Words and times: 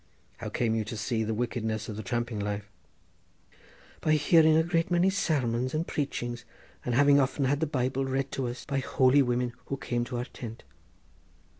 "How 0.37 0.49
came 0.49 0.73
you 0.73 0.83
to 0.85 0.97
see 0.97 1.23
the 1.23 1.35
wickedness 1.35 1.87
of 1.87 1.95
the 1.95 2.01
tramping 2.01 2.39
life?" 2.39 2.67
"By 4.01 4.13
hearing 4.13 4.57
a 4.57 4.63
great 4.63 4.89
many 4.89 5.11
sermons 5.11 5.75
and 5.75 5.85
preachings, 5.85 6.43
and 6.83 6.95
having 6.95 7.19
often 7.19 7.45
had 7.45 7.59
the 7.59 7.67
Bible 7.67 8.05
read 8.05 8.31
to 8.31 8.47
us 8.47 8.65
by 8.65 8.79
holy 8.79 9.21
women 9.21 9.53
who 9.67 9.77
came 9.77 10.03
to 10.05 10.17
our 10.17 10.25
tent." 10.25 10.63